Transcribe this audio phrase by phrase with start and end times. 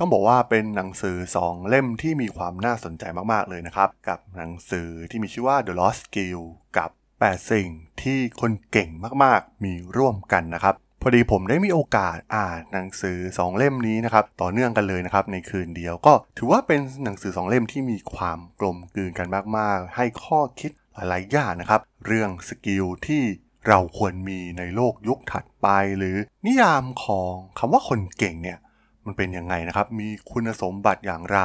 [0.00, 6.40] ต้องบอกว่าเป็นหนังสือ 2 เล่มที่มีความน่าสนใจมากๆเลยนะครับ กับหนังสือที่มีชื่อว่า The Lost Skill
[6.76, 7.68] กับ 8 สิ่ง
[8.02, 8.90] ที่คนเก่ง
[9.24, 19.28] มากๆ มีร่วมกันนะครับ พอดีผมได้มีโอกาสอ่านหนังสือ 2 เล่มนี้นะครับ ต่อเนื่องกันเลยนะครับ ในคืนเดียวก็ถือว่าเป็นหนังสือ 2 เล่มที่มีความกลมกลืนกัน
[19.58, 23.22] มากๆ ให้ข้อคิดหลายๆอย่างนะครับ เรื่องสกิลที่
[23.68, 25.68] เราควรมีในโลกยุคถัดไป
[25.98, 28.58] หรือนิยามของคำว่าคนเก่งเนี่ย
[29.06, 31.40] มันเป็นยังไงนะครับ มีคุณสมบัติอย่างไร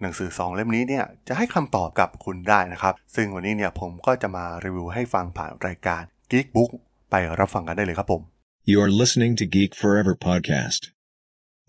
[0.00, 6.70] หนังสือ 2 เล่มนี้เนี่ยจะให้คำตอบกับคุณได้นะครับ ซึ่งวันนี้เนี่ยผมก็จะมารีวิวให้ฟังผ่านรายการ Geek Book
[7.10, 8.22] ไปรับฟังกันได้เลยครับผม
[8.70, 10.82] You are listening to Geek Forever podcast.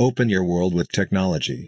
[0.05, 1.61] Open your world with technology.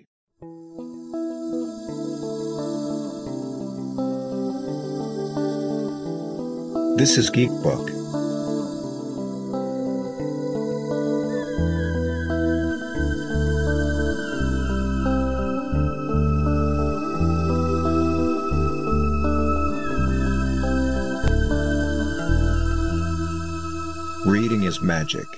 [7.00, 7.93] This is Geek Book.
[24.92, 25.30] Magic.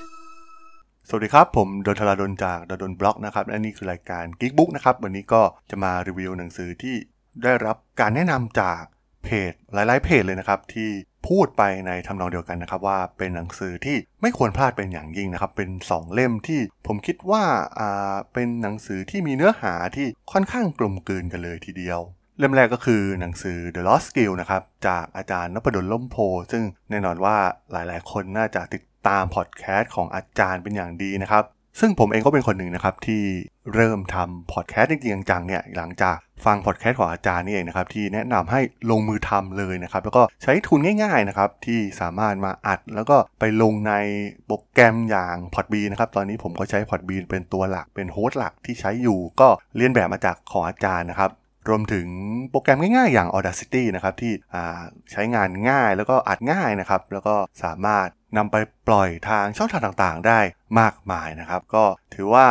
[1.07, 6.95] สวัสดีครับ ผมดนทราดนจากดนบล็อกนะครับและนี่คือรายการ Geek Book นะครับ วันนี้ก็จะมารีวิวหนังสือที่
[7.43, 8.81] ได้รับการแนะนำจาก
[9.23, 10.89] เพจหลาย ๆ เพจเลยนะครับ ที่
[11.27, 17.43] พูดไปในทำนองเดียวกันนะครับ ว่าเป็นหนังสือที่ไม่ควรพลาดเป็นอย่างยิ่งนะครับ เป็น 2 เล่มที่ผมคิดว่า
[17.79, 22.01] อ่าเป็นหนังสือที่มีเนื้อหาที่ค่อนข้างกลมกลืนกันเลยทีเดียว
[22.39, 26.17] เล่มแรกก็คือหนังสือ The Lost Skill นะครับ จากอาจารย์นพดลล่มโพ
[26.51, 27.37] ซึ่งแน่นอนว่า
[27.71, 31.43] หลายๆ คนน่าจะติด ตามพอดแคสต์ของอาจารย์เป็นอย่างดีนะครับ
[31.79, 33.23] ซึ่งผมเองก็เป็นคนหนึ่งนะครับที่
[33.73, 38.61] เริ่มทำพอดแคสต์จริงๆจังๆเนี่ยหลังจากฟังพอดแคสต์ของอาจารย์นี่เองนะครับที่แนะนำให้
[38.91, 43.93] ลงมือทำเลยนะครับแล้วก็ใช้ทุนง่ายๆนะครับที่สามารถมาอัด แล้วก็ไปลงใน
[44.45, 51.31] โปรแกรมอย่าง Podbean นะครับตอนนี้ผมก็ใช้ Podbean เป็นตัวหลักเป็นโฮสต์หลักที่ใช้อยู่ ก็เรียนแบบมาจากของอาจารย์นะครับ
[51.69, 52.07] รวมถึง
[52.49, 54.33] โปรแกรมง่ายๆ อย่าง Audacity นะครับที่
[55.11, 58.55] ใช้งานง่ายแล้วก็อัดง่ายนะครับ แล้วก็สามารถนำไป
[58.87, 60.39] ปล่อยทางช่องทางต่างๆ ได้
[60.79, 61.83] มากมายนะครับ ก็
[62.13, 62.47] ถือว่า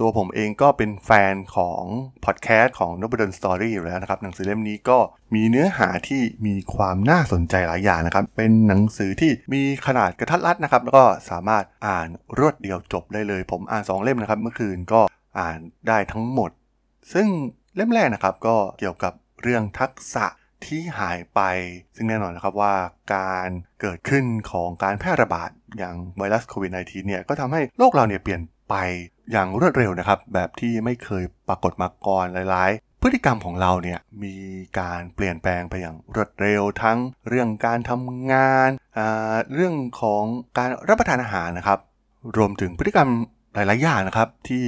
[0.00, 1.82] ตัวผมเองก็เป็นแฟนของ
[2.24, 4.98] พอดแคสต์ของ n o b l e Story อยู่แล้วนะครับ หนังสือเล่มนี้ก็
[5.34, 15.00] มีเนื้อหาที่มีความน่าสนใจหลายอย่างนะครับ เป็นหนังสือที่มีขนาดกระทัดรัดนะครับ แล้วก็สามารถอ่านรวดเดียวจบได้เลย ผมอ่าน 2 เล่มนะครับ เมื่อคืนก็
[15.38, 16.50] อ่านได้ทั้งหมด
[17.12, 17.28] ซึ่ง
[17.76, 20.26] เล่มแรกนะครับก็เกี่ยวกับเรื่องทักษะ
[20.66, 21.40] ที่หายไป
[21.96, 22.74] ซึ่งแน่นอนนะครับว่า
[23.14, 23.48] การ
[23.80, 28.74] เกิดขึ้นของการแพร่ระบาดอย่างไวรัสโควิด -19 เนี่ยก็ทำให้โลกเราเนี่ยเปลี่ยนไป
[29.32, 34.36] อย่างรวดเร็วนะครับ แบบที่ไม่เคยปรากฏมาก่อนหลายๆ พฤติกรรมของเราเนี่ยมี
[34.80, 36.98] การเปลี่ยนแปลงไปอย่างรวดเร็วทั้ง
[37.28, 38.70] เรื่องการทำงาน
[39.54, 40.24] เรื่องของ
[40.58, 41.78] การรับประทานอาหารนะครับ
[42.36, 43.08] รวมถึงพฤติกรรม
[43.54, 44.64] หลาย ๆ อย่างนะครับ ที่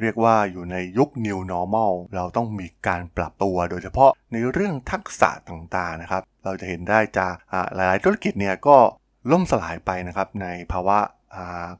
[0.00, 7.34] เรียกว่าอยู่ในยุค New Normal เราต้องมีการปรับตัวโดยเฉพาะในเรื่องทักษะต่างๆนะครับ เราจะเห็นได้จาก
[7.74, 8.76] หลายๆธุรกิจเนี่ยก็
[9.30, 10.98] ล่มสลายไปนะครับในภาวะ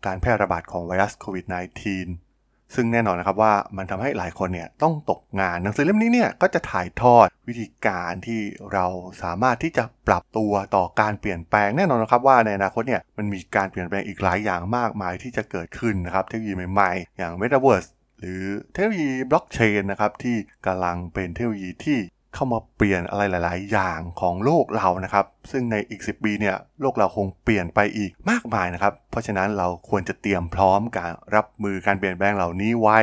[0.06, 8.40] การแพร่ระบาดของไวรัสโควิด -19 ซึ่งแน่นอนนะครับว่ามันทำให้หลายคนเนี่ยต้องตกงานหนังสือเล่มนี้เนี่ยก็จะถ่ายทอดวิธีการที่
[8.72, 8.86] เรา
[9.22, 18.42] สามารถที่จะปรับตัวต่อการเปลี่ยนแปลงแน่นอนนะครับว่าในอนาคตเนี่ยมันมีการเปลี่ยนแปลงอีกหลายอย่างมากมายที่จะเกิดขึ้นนะครับเทคโนโลยีใหม่ๆ อย่าง Metaverse หรือ
[18.72, 20.36] เทคโนโลยีบล็อกเชนนะครับที่
[20.66, 21.98] กำลังเป็นเทคโนโลยีที่
[22.34, 32.98] เข้ามาเปลี่ยนอะไรหลาย ๆ อย่างของโลกเรานะครับ ซึ่งในอีก 10 ปีเนี่ยโลกเราคงเปลี่ยนไปอีกมากมายนะครับ เพราะฉะนั้นเราควรจะเตรียมพร้อมการรับมือการเปลี่ยนแปลงเหล่านี้ไว้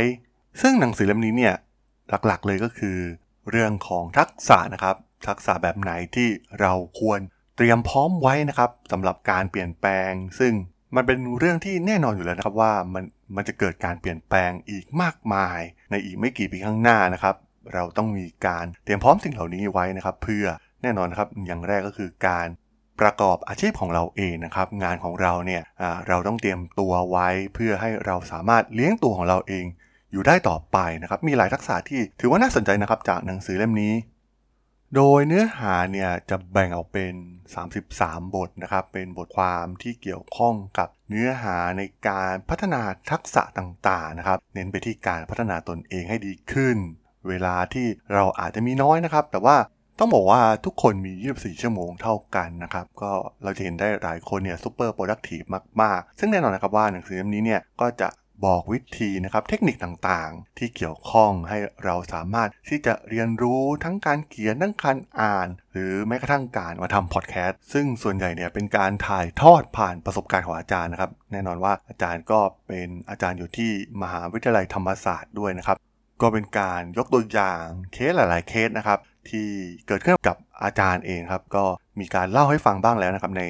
[0.61, 1.55] ซึ่งหนังสือเล่มนี้เนี่ย
[2.09, 2.97] หลัก ๆ เลยก็คือ
[3.49, 4.95] เรื่องของทักษะนะครับ
[5.27, 6.29] ทักษะแบบไหนที่
[6.61, 7.19] เราควร
[7.57, 10.53] เตรียมพร้อมไว้นะครับสำหรับการเปลี่ยนแปลง ซึ่ง
[10.96, 13.03] มันเป็นเรื่องที่แน่นอนอยู่แล้วนะครับว่ามัน
[13.35, 15.59] มันจะเกิดการเปลี่ยนแปลงอีกมากมาย
[15.91, 17.35] ในอีกไม่กี่ปีข้างหน้านะครับ
[17.73, 20.46] เราต้องมีการเตรียมพร้อมสิ่งเหล่านี้ไว้นะครับ เพื่อ
[20.81, 22.47] แน่นอนครับอย่างแรกก็คือการ
[23.01, 25.63] ประกอบอาชีพของเราเองนะครับงานของเราเนี่ย
[26.07, 29.66] เราต้องเตรียมตัวไว้เพื่อให้เราสามารถเลี้ยงตัวของเราเอง
[30.12, 33.93] อยู่ได้ต่อไปนะครับมีหลายทักษะที่ถือว่าน่าสนใจนะครับจากหนังสือเล่มนี้
[34.95, 37.13] โดยเนื้อหาเนี่ยจะแบ่งออกเป็น
[37.73, 42.81] 33 บทนะครับ เป็นบทความที่เกี่ยวข้องกับเนื้อหาในการพัฒนา
[43.11, 46.77] ทักษะต่างๆนะครับ เน้นไปที่การพัฒนาตนเองให้ดีขึ้น
[47.27, 49.57] เวลาที่เราอาจจะมีน้อยนะครับ แต่ว่า
[49.99, 53.11] ต้องบอกว่าทุกคนมี 24 ชั่วโมงเท่ากันนะครับ ก็
[53.43, 55.41] เราจะเห็นได้หลายคนเนี่ย super productive
[55.81, 58.09] มาก ๆ ซึ่งแน่นอนนะครับว่าหนังสือเล่มนี้เนี่ยก็จะ
[58.46, 73.72] บอกวิธีนะครับเทคนิคต่างๆ ที่เกี่ยวข้องให้เราสามารถที่จะเรียนรู้ทั้งการเขียนทั้งการอ่าน หรือแม้กระทั่งการมาทำพอดแคสต์ซึ่งส่วนใหญ่เนี่ยเป็นการถ่ายทอดผ่านประสบการณ์ของอาจารย์นะครับ แน่นอนว่าอาจารย์ก็เป็นอาจารย์อยู่ที่
[74.02, 75.78] มหาวิทยาลัยธรรมศาสตร์ด้วยนะครับ
[76.22, 78.99] ก็เป็นการยกตัวอย่างเคสหลาย ๆ เคสนะครับ
[79.29, 79.47] ที่
[79.87, 81.63] เกิดขึ้นกับอาจารย์เองครับ ก็
[81.99, 83.43] มีการเล่าให้ฟังบ้างแล้วนะครับ ใน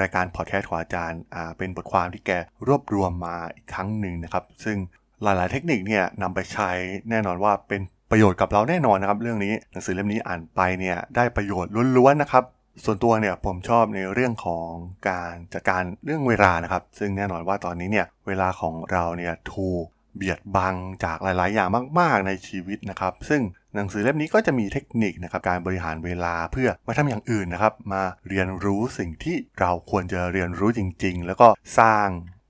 [0.00, 1.20] รายการพอดแคสต์ของอาจารย์
[1.58, 2.30] เป็นบทความที่แก
[2.68, 4.76] รวบรวมมาอีกครั้งหนึ่งนะครับ ซึ่ง
[5.22, 6.70] หลาย ๆ เทคนิคเนี่ยนำไปใช้
[7.10, 7.80] แน่นอนว่าเป็น
[8.10, 12.44] ประโยชน์กับเราแน่นอนนะครับ เรื่องนี้หนังสือเล่มนี้อ่านไปเนี่ยได้ประโยชน์ล้วน ๆ นะครับ
[12.84, 14.70] ส่วนตัวเนี่ยผมชอบในเรื่องของ
[15.10, 19.84] การจัดการเรื่องเวลานะครับ ซึ่งแน่นอนว่าตอนนี้เนี่ยเวลาของเราเนี่ยถูก
[20.16, 20.74] เบียดบัง
[21.04, 21.68] จากหลาย ๆ อย่าง
[22.00, 23.42] มาก ๆ ในชีวิตนะครับ ซึ่ง
[23.74, 31.48] หนังสือเล่มนี้ก็จะมีเทคนิคนะครับการบริหารเวลาเพื่อมาทำอย่างอื่นนะครับ มาเรียนรู้สิ่งที่เราควรจะเรียนรู้จริง ๆ แล้วก็
[31.78, 32.08] สร้าง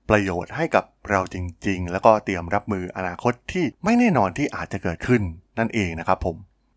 [0.09, 1.37] ประโยชน์ให้กับเราจ
[1.67, 5.21] ริง ๆ แล้วก็เตรียมรับมืออนาคตที่ไม่แน่นอนที่อาจจะเกิดขึ้น
[5.59, 6.35] นั่นเองนะครับผม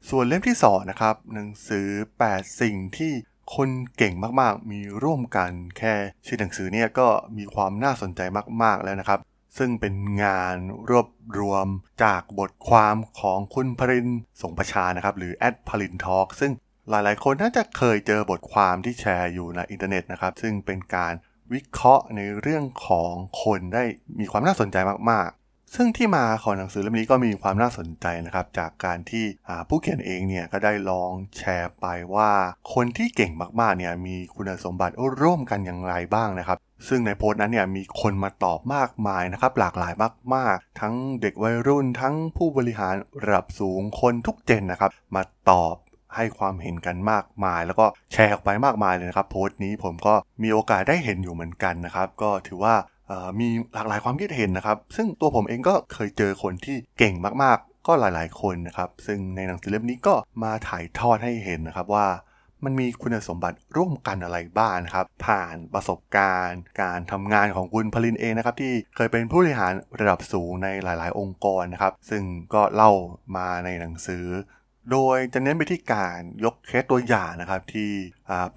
[0.08, 1.88] ส่วนเล่มที่2นะครับหนังสือ
[2.24, 3.12] 8 สิ่งที่
[3.56, 5.94] คนเก่งมากๆ มีร่วมกันแค่
[6.26, 7.08] ชื่อหนังสือเนี่ยก็
[7.38, 8.20] มีความน่าสนใจ
[8.62, 9.18] มากๆแล้วนะครับ
[9.58, 10.56] ซึ่งเป็นงาน
[10.90, 11.08] รวบ
[11.38, 11.66] รวม
[12.04, 14.08] จากบทความของคุณพริน
[14.42, 16.52] สงประชานะครับ หรือแอดพลินทอล์กซึ่ง
[16.90, 21.12] หลายๆ คนน่าจะเคยเจอบทความที่แชร์อยู่ในอินเทอร์เน็ตนะครับ ซึ่งเป็นการ
[21.52, 23.12] วิเคราะห์ในเรื่องของ
[23.42, 23.84] คนได้
[24.20, 24.76] มีความน่าสนใจ
[25.10, 25.28] มาก
[25.74, 29.24] ซึ่งที่มาของหนังสือเล่มนี้ก็มีความน่าสนใจนะครับ จากการที่
[29.68, 32.30] ผู้เขียนเองเนี่ยก็ได้ลองแชร์ไปว่า
[32.74, 36.58] คนที่เก่งมากๆเนี่ยมีคุณสมบัติร่วมกันอย่างไรบ้างนะครับ
[36.88, 39.92] ซึ่งในโพสต์นั้นเนี่ยมีคนมาตอบมากมายนะครับ หลากหลาย
[40.34, 42.94] มากๆ ทั้งเด็กวัยรุ่นทั้งผู้บริหาร
[43.24, 45.76] ระดับสูงคนทุกเจนนะครับ มาตอบ
[46.16, 52.74] ให้ความเห็นกันมากมาย แล้วก็แชร์ออกไปมากมายเลยนะครับ โพสต์นี้ผมก็มีโอกาสได้เห็นอยู่เหมือนกันนะครับ ก็ถือว่า
[53.40, 62.06] มีหลากหลายความคิดเห็นนะครับ ซึ่งตัวผมเองก็เคยเจอคนที่เก่งมากๆ ก็หลายๆ คนนะครับ ซึ่งในหนังสือเล่มนี้ก็มาถ่ายทอดให้เห็นนะครับว่า
[62.64, 72.22] มันมีคุณสมบัติร่วมกันอะไรบ้างครับ ผ่านประสบการณ์ การทำงานของคุณพลินเองนะครับ ที่เคยเป็นผู้บริหารระดับสูงในหลาย ๆ องค์กรนะครับ ซึ่ง
[72.54, 72.90] ก็เล่า
[73.36, 74.24] มาในหนังสือ
[74.92, 77.90] โดยจะเน้นไปที่การยกเคสตัวอย่างนะครับที่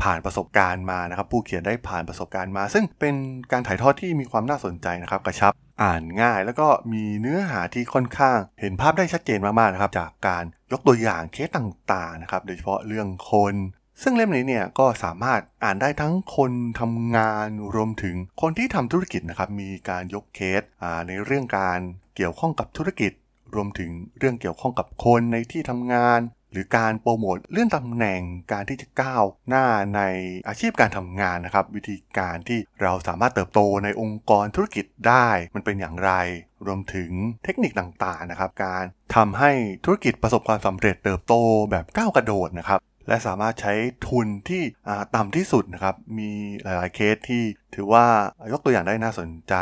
[0.02, 3.16] ผ่านประสบการณ์มานะครับ ผู้เขียนได้ผ่านประสบการณ์มา ซึ่งเป็น
[3.52, 5.54] การถ่ายทอดที่มีความน่าสนใจนะครับกระชับ
[5.84, 13.56] อ่านง่าย แล้วก็มีเนื้อหาที่ค่อนข้างเห็นภาพได้ชัดเจนมากๆนะครับจากการยกตัวอย่างเคสต่างๆนะครับโดยเฉพาะเรื่องคน
[14.02, 20.62] ซึ่งเล่มนี้เนี่ยก็สามารถอ่านได้ทั้งคนทำงานรวมถึงคนที่ทำธุรกิจนะครับมีการยกเคส
[21.08, 21.80] ในเรื่องการ
[22.16, 23.12] เกี่ยวข้องกับธุรกิจ
[23.56, 26.22] รวมถึงเรื่องเกี่ยวข้องกับคนในที่ทำงาน
[26.52, 28.22] หรือการโปรโมทเลื่อนตำแหน่ง
[28.52, 29.66] การที่จะก้าวหน้า
[29.96, 30.02] ใน
[30.48, 36.12] อาชีพการทำงานนะครับ วิธีการที่เราสามารถเติบโตในองค์กรธุรกิจได้มันเป็นอย่างไร
[36.68, 37.12] รวมถึง
[37.44, 38.84] เทคนิคต่างๆนะครับ การ
[39.16, 39.52] ทำให้
[39.86, 41.34] ธุรกิจประสบความสำเร็จเติบโต
[41.72, 43.74] แบบก้าวกระโดดนะครับและสามารถใช้
[44.08, 44.64] ทุนที่
[45.16, 46.32] ต่ำที่สุดนะครับ มี
[46.64, 47.44] หลายๆเคสที่
[47.76, 48.06] ถือว่า
[48.52, 49.56] ยกตัวอย่างได้น่าสนใจ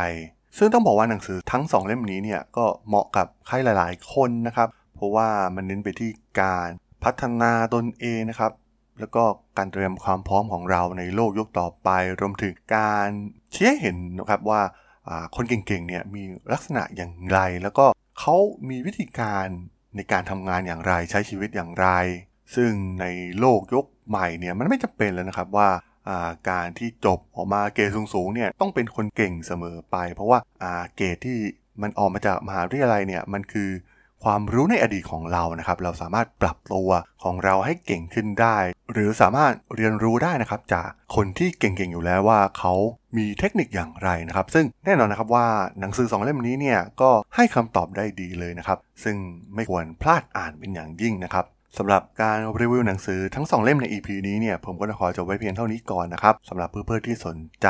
[0.57, 6.11] ซึ่งต้องบอกว่าหนังสือทั้ง 2 เล่มนี้เนี่ยก็เหมาะกับใครหลาย ๆ คนนะครับ เพราะว่ามันเน้นไปที่
[6.41, 6.69] การ
[7.03, 8.51] พัฒนาตนเองนะครับ
[8.99, 9.23] แล้วก็
[9.57, 11.89] การเตรียมความพร้อมของเราในโลกยุคต่อไป
[12.19, 13.09] รวมถึงการ
[13.51, 14.61] เชี้เห็นนะครับว่า
[15.35, 17.85] คนเก่งๆเนี่ยมีลักษณะอย่างไร แล้วก็
[18.19, 18.35] เขา
[18.69, 19.47] มีวิธีการ
[19.95, 21.87] ในการทำงานอย่างไรใช้ชีวิตอย่างไร
[22.55, 22.71] ซึ่ง
[23.01, 23.05] ใน
[23.39, 25.69] โลกยุคใหม่เนี่ยมันไม่จำเป็นแล้วนะครับว่า
[26.49, 30.39] การที่จบออกมาเกรดสูงๆเนี่ยต้องเป็นคนเก่งเสมอไป เพราะว่า
[30.95, 31.39] เกรดที่
[31.81, 33.69] มันออกมาจากมหาวิทยาลัยเนี่ยมันคือ
[34.23, 36.89] ความรู้ในอดีตของเรานะครับ เราสามารถปรับตัว
[37.23, 38.57] ของเราให้เก่งขึ้นได้
[38.91, 42.73] หรือสามารถเรียนรู้ได้นะครับจากคนที่เก่งๆอยู่แล้วว่าเขา
[43.17, 45.47] มีเทคนิคอย่างไรนะครับ ซึ่งแน่นอนนะครับว่า
[45.79, 49.15] หนังสือสองเล่มนี้เนี่ยก็ให้คำตอบได้ดีเลยนะครับ ซึ่ง
[49.55, 51.45] ไม่ควรพลาดอ่านเป็นอย่างยิ่งนะครับ
[51.77, 57.67] สำหรับการรีวิวหนังสือทั้ง 2 เล่มใน EP นี้เนี่ยผมก็จะขอจบไว้เพียงเท่านี้ก่อนนะครับสำหรับเพื่อนๆที่สนใจ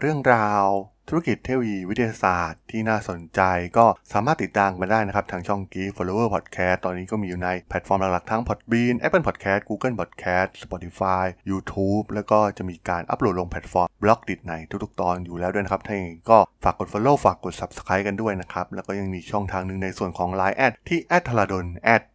[0.00, 0.66] เรื่องราว
[1.08, 3.40] ธุรกิจเทคโนโลยีวิทยาศาสตร์ที่น่าสนใจ
[3.78, 14.54] ก็สามารถติดตามมาได้นะครับทางช่อง Geek Follower Podcast ตอนนี้ก็มีอยู่ในแพลตฟอร์มหลักๆทั้ง Podbean Apple Podcast Google Podcast Spotify YouTube แล้วก็จะมีการอัปโหลดลงแพลตฟอร์ม Blockdit ใน
[14.84, 21.66] ทุกๆ ตอนอยู่แล้วด้วยนะครับถ้าอย่างนี้ก็ฝากกด Follow ฝากกด Subscribe กันด้วยนะครับ แล้วก็ยังมีช่องทางหนึ่งในส่วนของ Line แอดที่แอดธราดล